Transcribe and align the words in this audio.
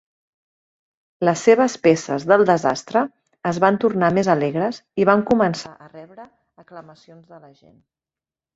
Les 1.27 1.43
seves 1.47 1.75
"peces 1.83 2.25
del 2.31 2.45
desastre" 2.51 3.03
es 3.51 3.61
van 3.65 3.79
tornar 3.85 4.11
més 4.17 4.31
alegres 4.37 4.81
i 5.05 5.09
van 5.13 5.23
començar 5.31 5.77
a 5.87 5.93
rebre 5.93 6.29
aclamacions 6.65 7.25
de 7.35 7.43
la 7.47 7.55
gent. 7.63 7.81